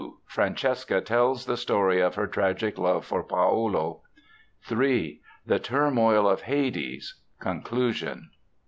[0.25, 4.01] Francesca tells the story of her tragic love for Paolo.
[4.71, 5.21] III.
[5.45, 7.21] The turmoil of Hades.
[7.39, 8.31] Conclusion.